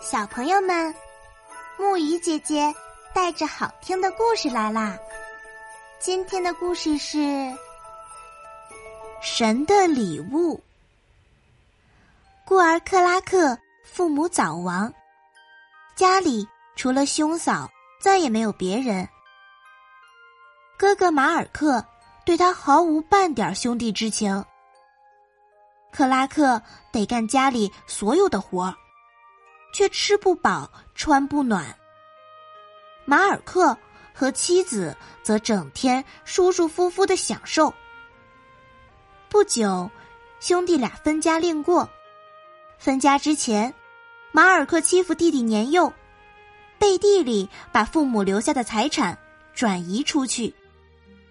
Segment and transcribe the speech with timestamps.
[0.00, 0.94] 小朋友们，
[1.76, 2.72] 木鱼姐姐
[3.12, 4.96] 带着好听的故事来啦！
[5.98, 7.18] 今天的故事是
[9.20, 10.56] 《神的礼物》。
[12.46, 14.92] 孤儿克拉克父母早亡，
[15.96, 16.46] 家里
[16.76, 17.68] 除了兄嫂，
[18.00, 19.06] 再也没有别人。
[20.78, 21.84] 哥哥马尔克
[22.24, 24.44] 对他毫无半点兄弟之情。
[25.90, 26.62] 克拉克
[26.92, 28.74] 得干家里所有的活儿。
[29.72, 31.76] 却吃不饱，穿不暖。
[33.04, 33.76] 马尔克
[34.12, 37.72] 和妻子则整天舒舒服服的享受。
[39.28, 39.90] 不久，
[40.40, 41.88] 兄弟俩分家另过。
[42.78, 43.74] 分家之前，
[44.32, 45.92] 马尔克欺负弟弟年幼，
[46.78, 49.18] 背地里把父母留下的财产
[49.54, 50.54] 转移出去，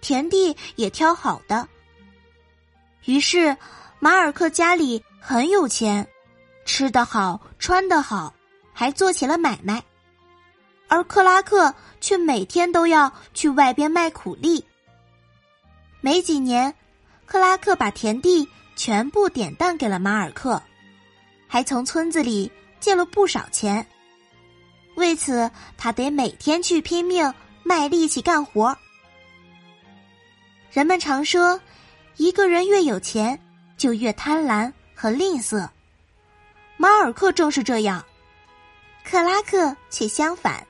[0.00, 1.68] 田地也挑好的。
[3.04, 3.56] 于是，
[3.98, 6.06] 马尔克家里很有钱。
[6.72, 8.32] 吃得好，穿得好，
[8.72, 9.82] 还做起了买卖，
[10.86, 14.64] 而克拉克却每天都要去外边卖苦力。
[16.00, 16.72] 没几年，
[17.26, 20.62] 克拉克把田地全部典当给了马尔克，
[21.48, 23.84] 还从村子里借了不少钱。
[24.94, 28.78] 为此，他得每天去拼命卖力气干活。
[30.70, 31.60] 人们常说，
[32.16, 33.38] 一个人越有钱，
[33.76, 35.68] 就越贪婪和吝啬。
[36.80, 38.02] 马尔克正是这样，
[39.04, 40.66] 克拉克却相反，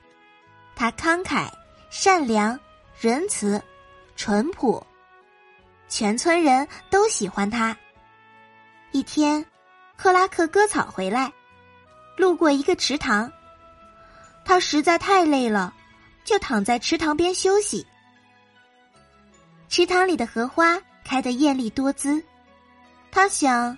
[0.75, 1.49] 他慷慨、
[1.89, 2.59] 善良、
[2.99, 3.63] 仁慈、
[4.17, 4.85] 淳朴，
[5.87, 7.77] 全村人都喜欢他。
[8.91, 9.45] 一天，
[9.95, 11.31] 克拉克割草回来，
[12.17, 13.31] 路过一个池塘，
[14.43, 15.73] 他实在太累了，
[16.25, 17.87] 就躺在池塘边休息。
[19.69, 22.21] 池塘里的荷花开得艳丽多姿，
[23.11, 23.77] 他想。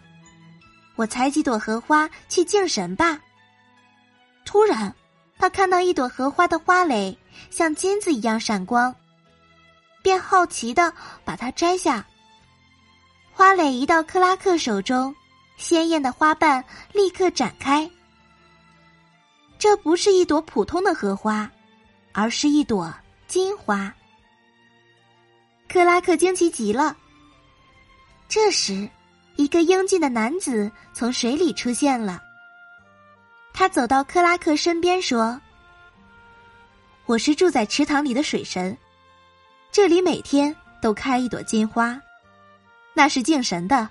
[0.95, 3.19] 我采几朵荷花去敬神吧。
[4.45, 4.94] 突然，
[5.39, 7.17] 他看到一朵荷花的花蕾
[7.49, 8.94] 像金子一样闪光，
[10.02, 10.93] 便好奇的
[11.26, 12.05] 把它摘下。
[13.32, 15.15] 花蕾移到克拉克手中，
[15.58, 17.89] 鲜艳的花瓣立刻展开。
[19.58, 21.49] 这不是一朵普通的荷花，
[22.11, 22.93] 而是一朵
[23.27, 23.92] 金花。
[25.67, 26.95] 克拉克惊奇极了。
[28.27, 28.87] 这时。
[29.36, 32.21] 一个英俊的男子从水里出现了。
[33.52, 35.39] 他走到克拉克身边说
[37.05, 38.76] ：“我是住在池塘里的水神，
[39.71, 41.99] 这里每天都开一朵金花，
[42.94, 43.89] 那是敬神的，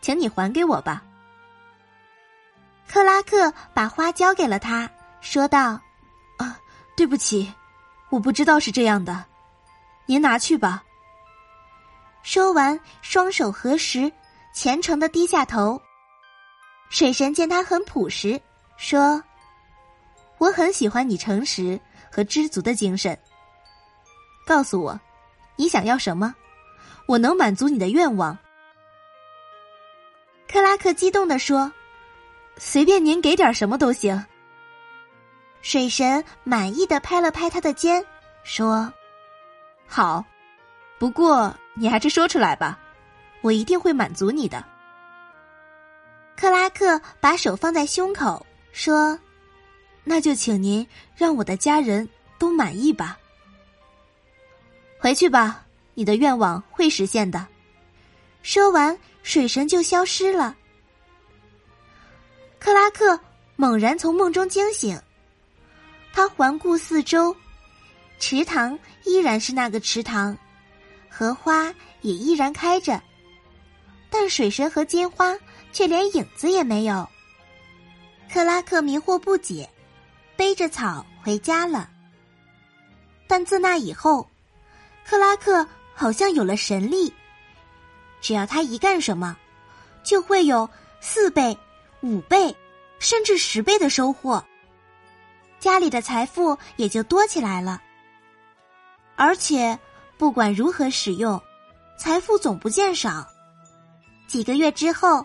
[0.00, 1.02] 请你还给我吧。”
[2.86, 4.88] 克拉克把花交给了他，
[5.20, 5.80] 说道
[6.38, 6.58] ：“啊，
[6.96, 7.52] 对不起，
[8.10, 9.24] 我不知道是这样的，
[10.06, 10.84] 您拿去吧。”
[12.22, 14.10] 说完，双手合十。
[14.54, 15.82] 虔诚的低下头。
[16.88, 18.40] 水神见他很朴实，
[18.76, 19.22] 说
[20.38, 21.78] ：“我很喜欢你诚实
[22.10, 23.18] 和知足的精神。
[24.46, 25.00] 告诉我，
[25.56, 26.34] 你想要什么？
[27.06, 28.38] 我能满足你的愿望。”
[30.48, 31.72] 克拉克激动的说
[32.56, 34.24] ：“随便您给点什么都行。”
[35.62, 38.06] 水神满意的拍了拍他的肩，
[38.44, 38.92] 说
[39.88, 40.24] ：“好，
[40.98, 42.78] 不过你还是说出来吧。”
[43.44, 44.64] 我一定会满足你的。
[46.34, 49.18] 克拉克把手放在胸口，说
[50.02, 53.18] ：“那就请您让我的家人都满意吧。
[54.98, 55.62] 回去吧，
[55.92, 57.46] 你的愿望会实现的。”
[58.42, 60.56] 说完，水神就消失了。
[62.58, 63.20] 克拉克
[63.56, 64.98] 猛然从梦中惊醒，
[66.14, 67.36] 他环顾四周，
[68.18, 70.34] 池塘依然是那个池塘，
[71.10, 72.98] 荷花也依然开着。
[74.16, 75.36] 但水神和金花
[75.72, 77.08] 却连影子也没有。
[78.32, 79.68] 克拉克迷惑不解，
[80.36, 81.90] 背着草回家了。
[83.26, 84.30] 但自那以后，
[85.04, 87.12] 克拉克好像有了神力，
[88.20, 89.36] 只要他一干什么，
[90.04, 90.70] 就会有
[91.00, 91.58] 四倍、
[92.00, 92.54] 五倍，
[93.00, 94.44] 甚至十倍的收获。
[95.58, 97.82] 家里的财富也就多起来了。
[99.16, 99.76] 而且，
[100.16, 101.42] 不管如何使用，
[101.98, 103.28] 财富总不见少。
[104.34, 105.24] 几个月之后，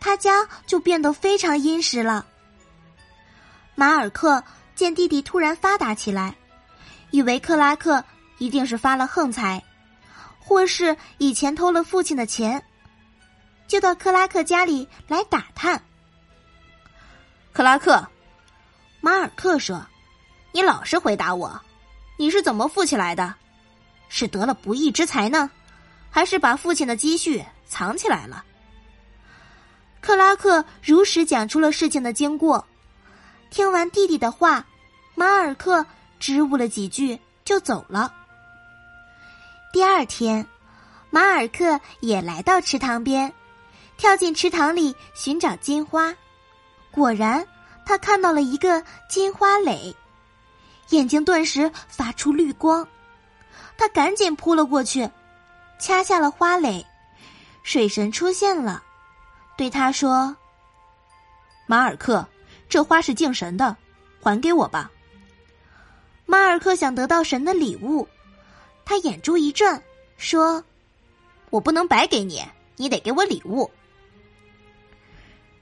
[0.00, 2.24] 他家就变得非常殷实了。
[3.74, 4.42] 马尔克
[4.74, 6.34] 见弟弟突然发达起来，
[7.10, 8.02] 以为克拉克
[8.38, 9.62] 一定是发了横财，
[10.38, 12.64] 或是以前偷了父亲的钱，
[13.68, 15.82] 就到克拉克家里来打探。
[17.52, 18.08] 克拉克，
[19.02, 19.86] 马尔克说
[20.52, 21.60] ：“你老实回答我，
[22.16, 23.34] 你是怎么富起来的？
[24.08, 25.50] 是得了不义之财呢，
[26.16, 28.42] 还是把父亲的积蓄？”藏起来了。
[30.00, 32.66] 克拉克如实讲出了事情的经过，
[33.50, 34.64] 听完弟弟的话，
[35.14, 35.84] 马尔克
[36.18, 38.14] 支吾了几句就走了。
[39.74, 40.46] 第二天，
[41.10, 43.30] 马尔克也来到池塘边，
[43.98, 46.14] 跳进池塘里寻找金花。
[46.90, 47.46] 果然，
[47.84, 49.94] 他看到了一个金花蕾，
[50.88, 52.88] 眼睛顿时发出绿光。
[53.76, 55.10] 他赶紧扑了过去，
[55.78, 56.84] 掐下了花蕾。
[57.62, 58.82] 水神出现了，
[59.56, 60.36] 对他说
[61.66, 62.26] ：“马尔克，
[62.68, 63.76] 这花是敬神的，
[64.20, 64.90] 还给我吧。”
[66.26, 68.08] 马尔克想得到神的礼物，
[68.84, 69.82] 他眼珠一转，
[70.16, 70.62] 说
[71.50, 72.44] ：“我不能白给你，
[72.76, 73.70] 你得给我礼物。”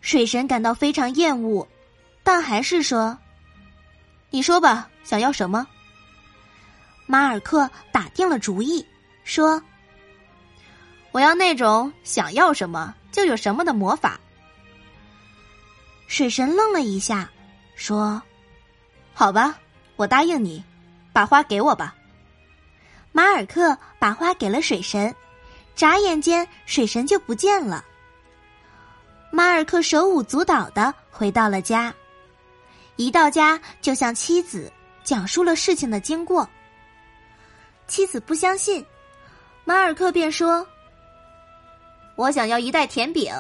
[0.01, 1.67] 水神感到非常厌恶，
[2.23, 3.19] 但还是说
[4.29, 5.67] ：“你说吧，想要什么？”
[7.07, 8.85] 马尔克打定了主意，
[9.25, 9.63] 说
[11.15, 14.19] ：“我要那种想要什么就有什么的魔法。”
[16.09, 17.31] 水神愣了一下，
[17.77, 18.21] 说
[19.15, 19.57] ：“好吧，
[19.95, 20.65] 我答应你，
[21.13, 21.95] 把花给我吧。”
[23.13, 25.15] 马尔克把花给了水神，
[25.77, 27.85] 眨眼间水神就不见了。
[29.31, 31.95] 马尔克手舞足蹈的回到了家，
[32.97, 34.71] 一到家就向妻子
[35.05, 36.49] 讲述了事情的经过。
[37.87, 38.85] 妻子不相信，
[39.65, 40.67] 马尔克便说
[42.17, 43.33] ：“我想要一袋甜饼。”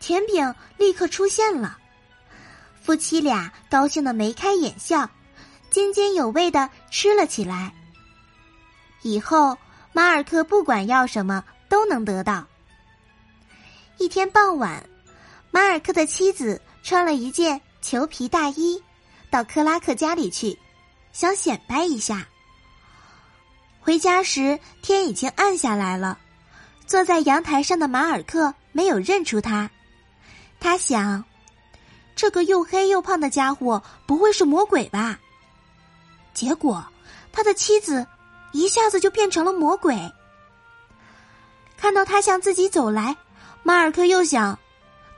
[0.00, 1.76] 甜饼立刻出现了，
[2.80, 5.10] 夫妻俩高兴的眉开眼笑，
[5.70, 7.74] 津津有味的吃了起来。
[9.02, 9.58] 以后
[9.92, 12.46] 马尔克不管要什么都能得到。
[13.96, 14.88] 一天傍晚，
[15.50, 18.80] 马尔克的妻子穿了一件裘皮大衣，
[19.30, 20.56] 到克拉克家里去，
[21.12, 22.24] 想显摆一下。
[23.80, 26.18] 回家时，天已经暗下来了。
[26.88, 29.70] 坐在阳台上的马尔克没有认出他，
[30.58, 31.22] 他想，
[32.16, 35.18] 这个又黑又胖的家伙不会是魔鬼吧？
[36.32, 36.82] 结果，
[37.30, 38.06] 他的妻子
[38.52, 39.96] 一下子就变成了魔鬼。
[41.76, 43.14] 看到他向自己走来，
[43.62, 44.58] 马尔克又想，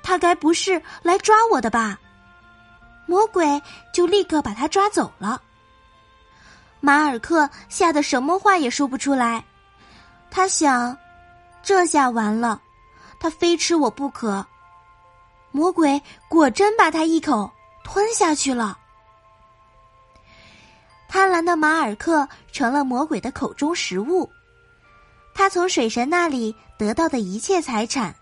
[0.03, 2.01] 他该不是来抓我的吧？
[3.07, 3.63] 魔鬼
[3.95, 5.41] 就立刻把他抓走了。
[6.81, 9.45] 马尔克吓得什么话也说不出来，
[10.33, 10.97] 他想，
[11.63, 12.61] 这下完了，
[13.19, 14.45] 他非吃我不可。
[15.53, 17.51] 魔鬼果真把他一口
[17.85, 18.79] 吞下去了。
[21.09, 24.31] 贪婪的马尔克成了魔鬼的口中食物，
[25.35, 28.15] 他从水神那里得到的一切财产，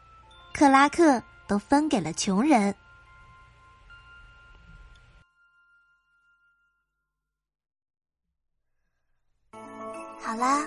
[0.55, 2.75] 克拉克都分给了穷人。
[10.20, 10.67] 好啦，